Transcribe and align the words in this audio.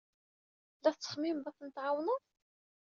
La 0.83 0.91
tettxemmimed 0.93 1.45
ad 1.49 1.55
ten-tɛawned? 1.57 2.23